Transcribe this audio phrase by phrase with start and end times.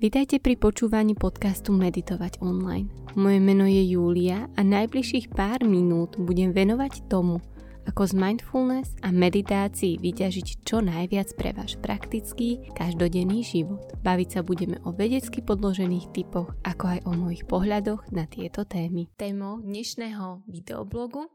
[0.00, 2.88] Vítajte pri počúvaní podcastu Meditovať online.
[3.20, 7.36] Moje meno je Júlia a najbližších pár minút budem venovať tomu,
[7.84, 13.92] ako z mindfulness a meditácií vyťažiť čo najviac pre váš praktický, každodenný život.
[14.00, 19.12] Baviť sa budeme o vedecky podložených typoch, ako aj o mojich pohľadoch na tieto témy.
[19.20, 21.28] Témou dnešného videoblogu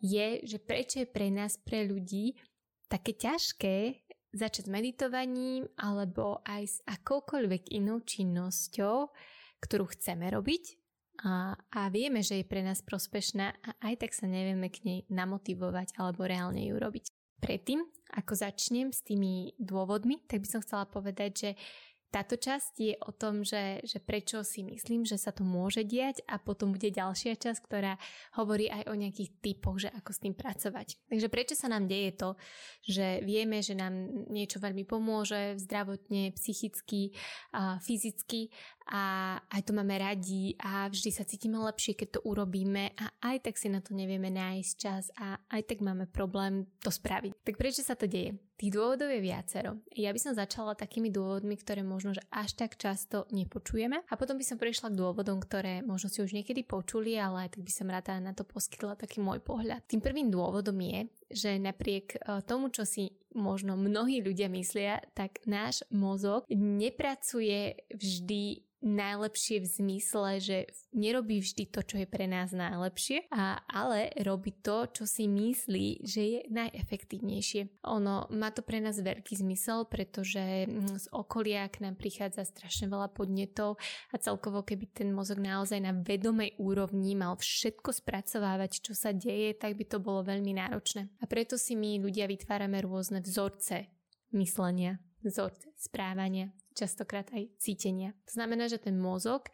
[0.00, 2.32] je, že prečo je pre nás, pre ľudí,
[2.88, 4.05] také ťažké
[4.36, 9.10] začať s meditovaním alebo aj s akoukoľvek inou činnosťou,
[9.64, 10.86] ktorú chceme robiť
[11.24, 14.98] a, a vieme, že je pre nás prospešná a aj tak sa nevieme k nej
[15.08, 17.08] namotivovať alebo reálne ju robiť.
[17.40, 17.80] Predtým,
[18.16, 21.50] ako začnem s tými dôvodmi, tak by som chcela povedať, že
[22.10, 26.22] táto časť je o tom, že, že prečo si myslím, že sa to môže diať
[26.30, 27.98] a potom bude ďalšia časť, ktorá
[28.38, 30.96] hovorí aj o nejakých typoch, že ako s tým pracovať.
[31.10, 32.38] Takže prečo sa nám deje to,
[32.86, 33.92] že vieme, že nám
[34.30, 37.12] niečo veľmi pomôže zdravotne, psychicky,
[37.52, 38.48] a fyzicky
[38.86, 43.50] a aj to máme radi a vždy sa cítime lepšie, keď to urobíme a aj
[43.50, 47.34] tak si na to nevieme nájsť čas a aj tak máme problém to spraviť.
[47.42, 48.38] Tak prečo sa to deje?
[48.56, 49.76] Tých dôvodov je viacero.
[49.92, 54.40] Ja by som začala takými dôvodmi, ktoré možno, že až tak často nepočujeme a potom
[54.40, 57.92] by som prešla k dôvodom, ktoré možno si už niekedy počuli, ale tak by som
[57.92, 59.84] rada na to poskytla taký môj pohľad.
[59.84, 65.44] Tým prvým dôvodom je, že napriek e, tomu, čo si možno mnohí ľudia myslia, tak
[65.44, 70.56] náš mozog nepracuje vždy najlepšie v zmysle, že
[70.94, 76.06] nerobí vždy to, čo je pre nás najlepšie, a, ale robí to, čo si myslí,
[76.06, 77.82] že je najefektívnejšie.
[77.90, 82.86] Ono má to pre nás veľký zmysel, pretože mm, z okolia k nám prichádza strašne
[82.86, 83.76] veľa podnetov
[84.10, 89.58] a celkovo keby ten mozog naozaj na vedomej úrovni mal všetko spracovávať, čo sa deje,
[89.58, 91.10] tak by to bolo veľmi náročné.
[91.20, 93.90] A preto si my ľudia vytvárame rôzne vzorce
[94.30, 98.12] myslenia, vzorce správania, častokrát aj cítenia.
[98.28, 99.48] To znamená, že ten mozog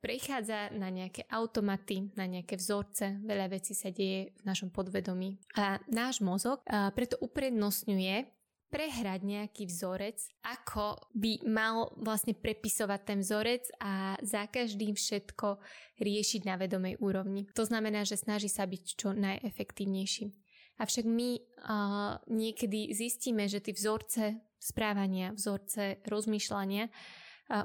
[0.00, 5.36] prechádza na nejaké automaty, na nejaké vzorce, veľa vecí sa deje v našom podvedomí.
[5.60, 6.64] A náš mozog
[6.96, 8.40] preto uprednostňuje
[8.72, 10.16] prehrať nejaký vzorec,
[10.48, 15.60] ako by mal vlastne prepisovať ten vzorec a za každým všetko
[16.00, 17.44] riešiť na vedomej úrovni.
[17.52, 20.32] To znamená, že snaží sa byť čo najefektívnejší.
[20.80, 26.86] Avšak my uh, niekedy zistíme, že tie vzorce správania, vzorce rozmýšľania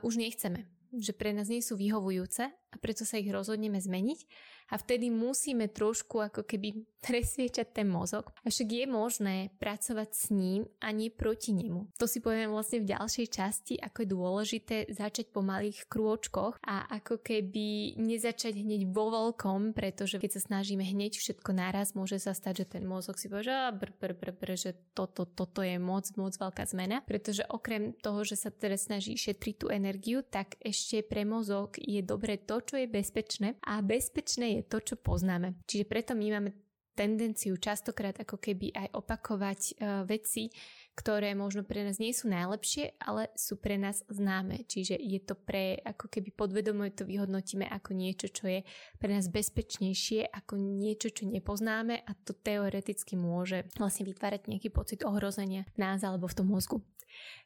[0.01, 0.65] už nechceme.
[0.97, 4.19] Že pre nás nie sú vyhovujúce a preto sa ich rozhodneme zmeniť
[4.67, 8.35] a vtedy musíme trošku ako keby presviečať ten mozog.
[8.43, 11.87] Avšak je možné pracovať s ním a nie proti nemu.
[11.95, 16.83] To si poviem vlastne v ďalšej časti, ako je dôležité začať po malých krôčkoch a
[16.91, 22.35] ako keby nezačať hneď vo veľkom, pretože keď sa snažíme hneď všetko naraz, môže sa
[22.35, 25.79] stať, že ten mozog si povie, že br, br, br, br, že toto, toto je
[25.79, 30.59] moc, moc veľká zmena, pretože okrem toho, že sa teraz snaží šetriť tú energiu, tak
[30.59, 35.55] ešte pre mozog je dobre to, čo je bezpečné a bezpečné je to, čo poznáme.
[35.63, 36.51] Čiže preto my máme
[36.97, 40.49] tendenciu častokrát ako keby aj opakovať uh, veci,
[40.97, 44.65] ktoré možno pre nás nie sú najlepšie, ale sú pre nás známe.
[44.65, 48.65] Čiže je to pre, ako keby podvedome to vyhodnotíme ako niečo, čo je
[48.97, 55.05] pre nás bezpečnejšie, ako niečo, čo nepoznáme a to teoreticky môže vlastne vytvárať nejaký pocit
[55.05, 56.81] ohrozenia nás alebo v tom mozgu.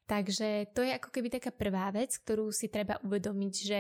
[0.08, 3.80] Takže to je ako keby taká prvá vec, ktorú si treba uvedomiť, že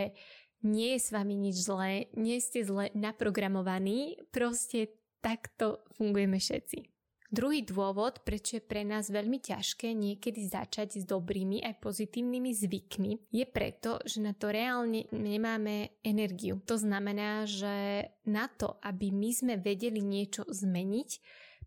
[0.62, 6.92] nie je s vami nič zlé, nie ste zle naprogramovaní, proste takto fungujeme všetci.
[7.32, 13.32] Druhý dôvod, prečo je pre nás veľmi ťažké niekedy začať s dobrými aj pozitívnymi zvykmi,
[13.32, 16.60] je preto, že na to reálne nemáme energiu.
[16.68, 21.10] To znamená, že na to, aby my sme vedeli niečo zmeniť,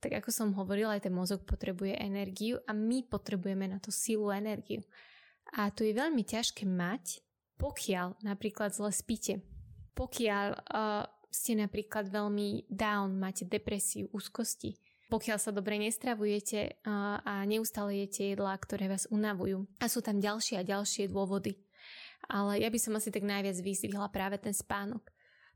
[0.04, 4.28] tak ako som hovorila, aj ten mozog potrebuje energiu a my potrebujeme na to silu
[4.36, 4.84] energiu.
[5.56, 7.23] A to je veľmi ťažké mať,
[7.58, 9.40] pokiaľ napríklad zle spíte,
[9.94, 14.78] pokiaľ uh, ste napríklad veľmi down, máte depresiu, úzkosti,
[15.10, 19.66] pokiaľ sa dobre nestravujete uh, a neustále jete jedlá, ktoré vás unavujú.
[19.78, 21.58] A sú tam ďalšie a ďalšie dôvody.
[22.26, 25.12] Ale ja by som asi tak najviac vyzvihla práve ten spánok.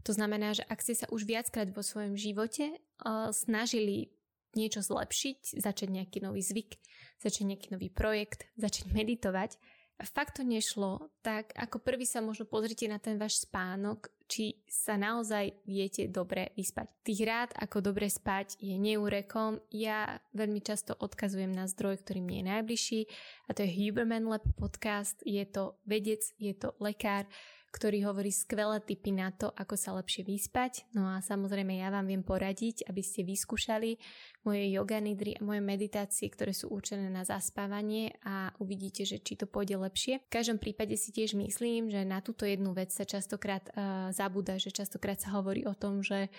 [0.07, 4.15] To znamená, že ak ste sa už viackrát vo svojom živote uh, snažili
[4.57, 6.79] niečo zlepšiť, začať nejaký nový zvyk,
[7.21, 9.59] začať nejaký nový projekt, začať meditovať,
[10.07, 14.95] fakt to nešlo, tak ako prvý sa možno pozrite na ten váš spánok, či sa
[14.95, 16.87] naozaj viete dobre vyspať.
[17.03, 19.59] Tých rád, ako dobre spať, je neúrekom.
[19.73, 23.01] Ja veľmi často odkazujem na zdroj, ktorý mne je najbližší
[23.49, 25.19] a to je Huberman Lab podcast.
[25.25, 27.27] Je to vedec, je to lekár,
[27.69, 30.89] ktorý hovorí skvelé tipy na to, ako sa lepšie vyspať.
[30.97, 34.01] No a samozrejme ja vám viem poradiť, aby ste vyskúšali
[34.49, 39.37] moje yoga nidry a moje meditácie, ktoré sú určené na zaspávanie a uvidíte, že či
[39.37, 40.25] to pôjde lepšie.
[40.25, 44.57] V každom prípade si tiež myslím, že na túto jednu vec sa častokrát uh, zabúda,
[44.57, 46.33] že častokrát sa hovorí o tom, že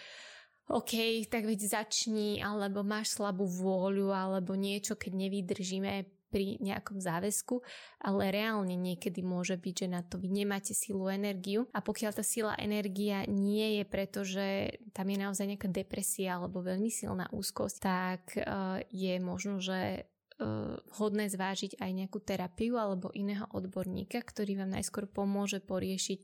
[0.70, 7.62] OK, tak veď začni, alebo máš slabú vôľu, alebo niečo, keď nevydržíme pri nejakom záväzku,
[8.02, 12.24] ale reálne niekedy môže byť, že na to vy nemáte silu energiu a pokiaľ tá
[12.24, 17.78] sila energia nie je preto, že tam je naozaj nejaká depresia alebo veľmi silná úzkosť,
[17.82, 24.62] tak uh, je možno, že uh, hodné zvážiť aj nejakú terapiu alebo iného odborníka, ktorý
[24.64, 26.20] vám najskôr pomôže poriešiť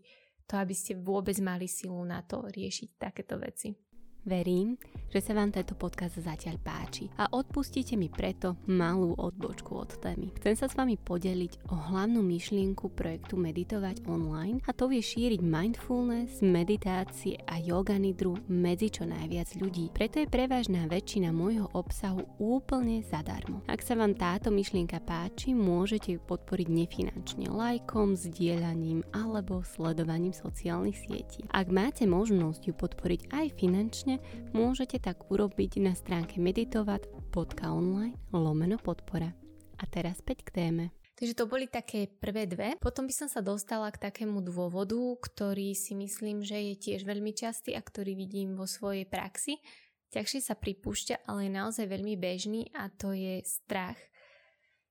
[0.46, 3.85] to, aby ste vôbec mali silu na to riešiť takéto veci.
[4.26, 4.74] Verím,
[5.14, 10.34] že sa vám tento podcast zatiaľ páči a odpustíte mi preto malú odbočku od témy.
[10.42, 15.46] Chcem sa s vami podeliť o hlavnú myšlienku projektu Meditovať online a to je šíriť
[15.46, 19.94] mindfulness, meditácie a yoga nidru medzi čo najviac ľudí.
[19.94, 23.62] Preto je prevažná väčšina môjho obsahu úplne zadarmo.
[23.70, 30.98] Ak sa vám táto myšlienka páči, môžete ju podporiť nefinančne lajkom, zdieľaním alebo sledovaním sociálnych
[30.98, 31.46] sietí.
[31.54, 34.15] Ak máte možnosť ju podporiť aj finančne,
[34.52, 39.34] môžete tak urobiť na stránke meditovať.online lomeno podpora.
[39.80, 40.86] A teraz späť k téme.
[41.16, 42.76] Takže to boli také prvé dve.
[42.84, 47.32] Potom by som sa dostala k takému dôvodu, ktorý si myslím, že je tiež veľmi
[47.32, 49.64] častý a ktorý vidím vo svojej praxi.
[50.12, 54.00] Ťažšie sa pripúšťa, ale je naozaj veľmi bežný a to je strach.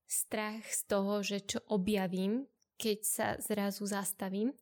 [0.09, 2.49] Strach z toho, že čo objavím,
[2.81, 4.57] keď sa zrazu zastavím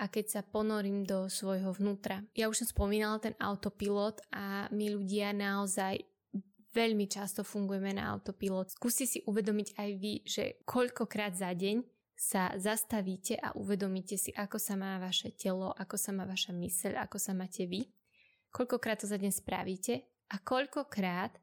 [0.00, 2.24] a keď sa ponorím do svojho vnútra.
[2.32, 6.00] Ja už som spomínala ten autopilot a my ľudia naozaj
[6.72, 8.72] veľmi často fungujeme na autopilot.
[8.72, 11.84] Skúste si uvedomiť aj vy, že koľkokrát za deň
[12.16, 17.04] sa zastavíte a uvedomíte si, ako sa má vaše telo, ako sa má vaša myseľ,
[17.04, 17.84] ako sa máte vy.
[18.52, 21.36] Koľkokrát to za deň spravíte a koľkokrát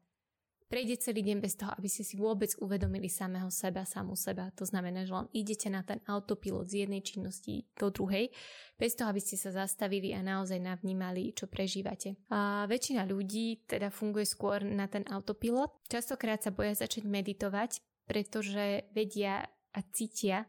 [0.68, 4.52] prejde celý deň bez toho, aby ste si vôbec uvedomili samého seba, samú seba.
[4.60, 8.28] To znamená, že len idete na ten autopilot z jednej činnosti do druhej,
[8.76, 12.20] bez toho, aby ste sa zastavili a naozaj navnímali, čo prežívate.
[12.28, 15.88] A väčšina ľudí teda funguje skôr na ten autopilot.
[15.88, 20.46] Častokrát sa boja začať meditovať, pretože vedia a cítia,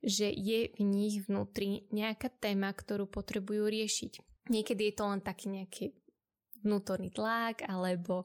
[0.00, 4.12] že je v nich vnútri nejaká téma, ktorú potrebujú riešiť.
[4.48, 5.92] Niekedy je to len taký nejaký
[6.64, 8.24] vnútorný tlak alebo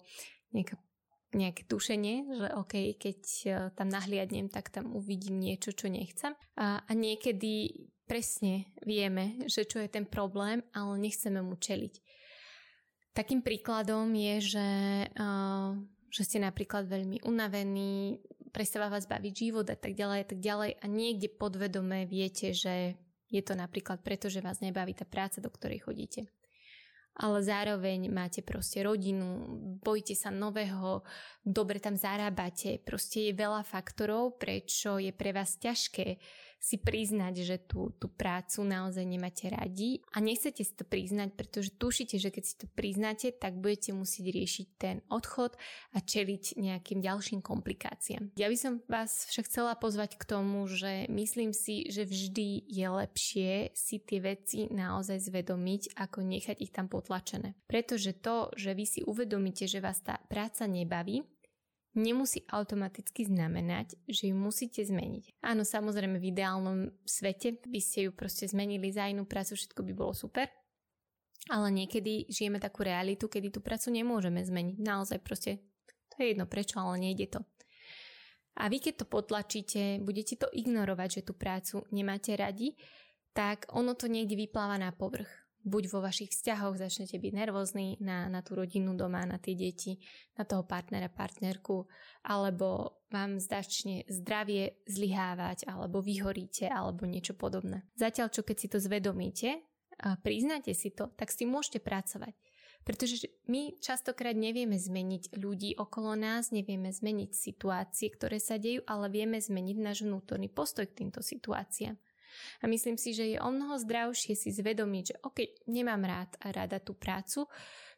[0.56, 0.80] nejaká
[1.36, 6.32] nejaké tušenie, že OK, keď e, tam nahliadnem, tak tam uvidím niečo, čo nechcem.
[6.56, 12.00] A, a niekedy presne vieme, že čo je ten problém, ale nechceme mu čeliť.
[13.16, 14.70] Takým príkladom je, že,
[15.08, 15.72] uh,
[16.12, 18.20] že ste napríklad veľmi unavení,
[18.52, 23.00] prestáva vás baviť život a tak ďalej a tak ďalej a niekde podvedome viete, že
[23.32, 26.28] je to napríklad preto, že vás nebaví tá práca, do ktorej chodíte
[27.16, 29.48] ale zároveň máte proste rodinu,
[29.80, 31.04] bojíte sa nového,
[31.44, 36.20] dobre tam zarábate, proste je veľa faktorov, prečo je pre vás ťažké
[36.60, 41.76] si priznať, že tú, tú prácu naozaj nemáte radi a nechcete si to priznať, pretože
[41.78, 45.54] tušíte, že keď si to priznáte, tak budete musieť riešiť ten odchod
[45.94, 48.34] a čeliť nejakým ďalším komplikáciám.
[48.40, 52.88] Ja by som vás však chcela pozvať k tomu, že myslím si, že vždy je
[52.90, 57.54] lepšie si tie veci naozaj zvedomiť, ako nechať ich tam potlačené.
[57.70, 61.22] Pretože to, že vy si uvedomíte, že vás tá práca nebaví,
[61.96, 65.40] nemusí automaticky znamenať, že ju musíte zmeniť.
[65.42, 69.94] Áno, samozrejme v ideálnom svete by ste ju proste zmenili za inú prácu, všetko by
[69.96, 70.52] bolo super,
[71.48, 74.78] ale niekedy žijeme takú realitu, kedy tú prácu nemôžeme zmeniť.
[74.84, 75.64] Naozaj proste,
[76.12, 77.42] to je jedno prečo, ale nejde to.
[78.56, 82.76] A vy keď to potlačíte, budete to ignorovať, že tú prácu nemáte radi,
[83.36, 88.30] tak ono to niekde vypláva na povrch buď vo vašich vzťahoch začnete byť nervózni na,
[88.30, 89.98] na tú rodinu doma, na tie deti,
[90.38, 91.90] na toho partnera, partnerku,
[92.22, 97.82] alebo vám začne zdravie zlyhávať, alebo vyhoríte, alebo niečo podobné.
[97.98, 99.50] Zatiaľ, čo keď si to zvedomíte
[100.06, 102.38] a priznáte si to, tak s tým môžete pracovať.
[102.86, 109.10] Pretože my častokrát nevieme zmeniť ľudí okolo nás, nevieme zmeniť situácie, ktoré sa dejú, ale
[109.10, 111.98] vieme zmeniť náš vnútorný postoj k týmto situáciám.
[112.62, 115.38] A myslím si, že je o mnoho zdravšie si zvedomiť, že OK,
[115.70, 117.48] nemám rád a rada tú prácu,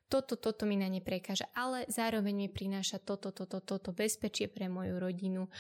[0.08, 4.72] toto, toto mi na ne prekáža, ale zároveň mi prináša toto, toto, toto bezpečie pre
[4.72, 5.52] moju rodinu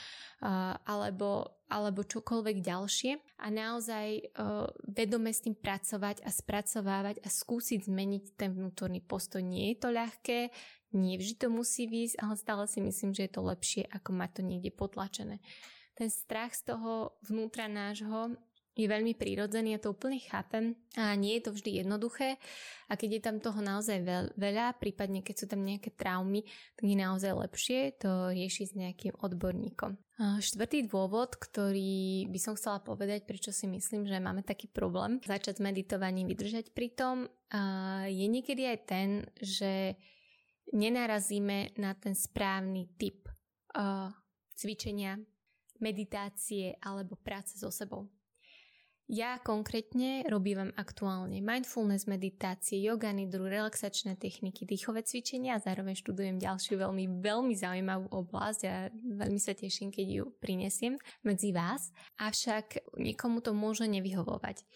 [0.88, 3.12] alebo, alebo čokoľvek ďalšie
[3.43, 4.07] a naozaj
[4.39, 9.43] uh, vedome s tým pracovať a spracovávať a skúsiť zmeniť ten vnútorný postoj.
[9.43, 10.39] Nie je to ľahké,
[10.96, 14.29] nie vždy to musí výjsť, ale stále si myslím, že je to lepšie, ako mať
[14.39, 15.43] to niekde potlačené.
[15.91, 18.39] Ten strach z toho vnútra nášho
[18.77, 22.38] je veľmi prírodzený, ja to úplne chápem a nie je to vždy jednoduché
[22.88, 24.05] a keď je tam toho naozaj
[24.38, 26.46] veľa, prípadne keď sú tam nejaké traumy,
[26.77, 29.98] tak je naozaj lepšie to riešiť s nejakým odborníkom.
[30.17, 35.57] Štvrtý dôvod, ktorý by som chcela povedať, prečo si myslím, že máme taký problém začať
[35.57, 37.29] s meditovaním, vydržať pri tom,
[38.05, 39.98] je niekedy aj ten, že
[40.74, 43.29] nenarazíme na ten správny typ
[44.57, 45.22] cvičenia,
[45.77, 48.10] meditácie alebo práce so sebou.
[49.08, 56.36] Ja konkrétne robím aktuálne mindfulness meditácie, yoga nidru, relaxačné techniky, dýchové cvičenia a zároveň študujem
[56.36, 61.96] ďalšiu veľmi, veľmi zaujímavú oblasť a veľmi sa teším, keď ju prinesiem medzi vás.
[62.20, 64.68] Avšak niekomu to môže nevyhovovať.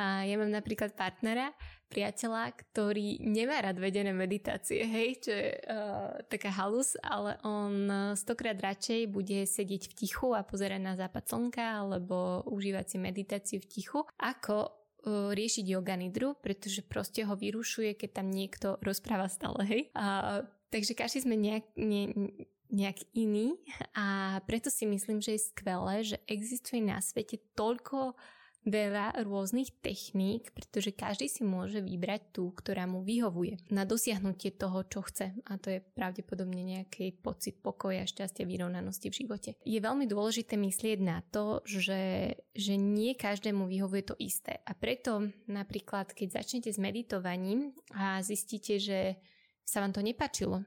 [0.00, 1.52] Ja mám napríklad partnera,
[1.94, 7.86] priateľa, ktorý nemá rád vedené meditácie, hej, čo je uh, taká halus, ale on
[8.18, 13.58] stokrát radšej bude sedieť v tichu a pozerať na západ slnka alebo užívať si meditáciu
[13.62, 14.74] v tichu, ako
[15.06, 19.82] uh, riešiť yoga nidru, pretože proste ho vyrušuje, keď tam niekto rozpráva stále, hej.
[19.94, 20.42] A,
[20.74, 22.34] takže každý sme nejak, ne,
[22.74, 23.54] nejak iný
[23.94, 28.18] a preto si myslím, že je skvelé, že existuje na svete toľko
[28.64, 34.84] veľa rôznych techník, pretože každý si môže vybrať tú, ktorá mu vyhovuje na dosiahnutie toho,
[34.88, 35.36] čo chce.
[35.48, 39.50] A to je pravdepodobne nejaký pocit pokoja, šťastia, vyrovnanosti v živote.
[39.68, 44.64] Je veľmi dôležité myslieť na to, že, že nie každému vyhovuje to isté.
[44.64, 49.20] A preto napríklad, keď začnete s meditovaním a zistíte, že
[49.64, 50.64] sa vám to nepačilo,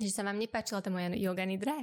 [0.00, 1.76] že sa vám nepáčila tá moja yoga nidra,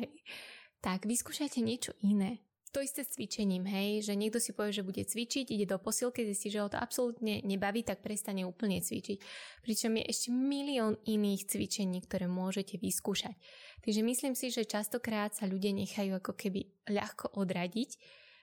[0.81, 5.03] tak vyskúšajte niečo iné to isté s cvičením, hej, že niekto si povie, že bude
[5.03, 9.19] cvičiť, ide do posilky, zistí, že ho to absolútne nebaví, tak prestane úplne cvičiť.
[9.61, 13.35] Pričom je ešte milión iných cvičení, ktoré môžete vyskúšať.
[13.83, 17.99] Takže myslím si, že častokrát sa ľudia nechajú ako keby ľahko odradiť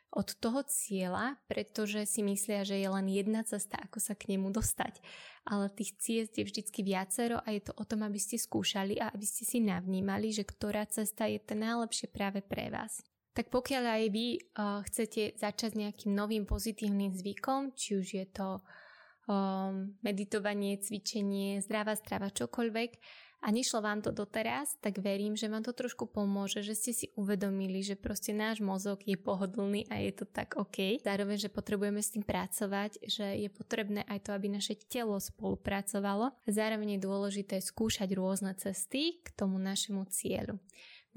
[0.08, 4.49] od toho cieľa, pretože si myslia, že je len jedna cesta, ako sa k nemu
[4.52, 5.04] dostať.
[5.44, 9.12] Ale tých ciest je vždycky viacero a je to o tom, aby ste skúšali a
[9.12, 13.04] aby ste si navnímali, že ktorá cesta je tá najlepšie práve pre vás
[13.38, 18.59] tak pokiaľ aj vy uh, chcete začať nejakým novým pozitívnym zvykom, či už je to
[19.30, 22.90] um, meditovanie, cvičenie, zdravá strava, čokoľvek,
[23.38, 27.07] a nešlo vám to doteraz, tak verím, že vám to trošku pomôže, že ste si
[27.14, 30.99] uvedomili, že proste náš mozog je pohodlný a je to tak OK.
[31.07, 36.35] Zároveň, že potrebujeme s tým pracovať, že je potrebné aj to, aby naše telo spolupracovalo.
[36.50, 40.59] Zároveň je dôležité skúšať rôzne cesty k tomu našemu cieľu.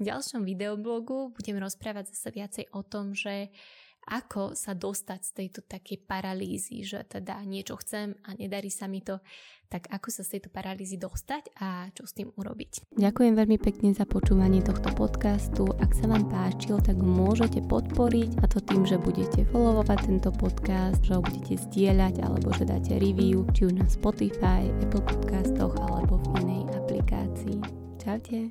[0.02, 3.54] Ďalšom videoblogu budem rozprávať zase viacej o tom, že
[4.02, 8.98] ako sa dostať z tejto takej paralýzy, že teda niečo chcem a nedarí sa mi
[8.98, 9.22] to,
[9.70, 12.98] tak ako sa z tejto paralýzy dostať a čo s tým urobiť.
[12.98, 15.70] Ďakujem veľmi pekne za počúvanie tohto podcastu.
[15.78, 20.98] Ak sa vám páčil, tak môžete podporiť a to tým, že budete followovať tento podcast,
[21.06, 26.18] že ho budete zdieľať alebo že dáte review, či už na Spotify, Apple podcastoch alebo
[26.18, 27.62] v inej aplikácii.
[28.02, 28.50] Čaute.